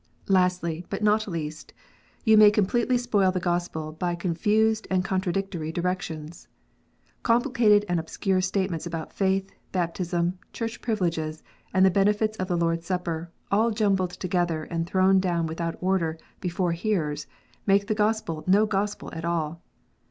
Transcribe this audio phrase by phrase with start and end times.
[0.29, 1.75] Lastly, but not least,
[2.25, 6.47] you may completely spoil the Gospel by confused and contradictory directions.
[7.21, 12.79] Complicated and obscure statements about faith, baptism, Church privileges, and the benefits of the Lord
[12.79, 17.27] s Supper, all jumbled together, and thrown down without order before hearers,
[17.67, 19.61] make the Gospel no Gospel at all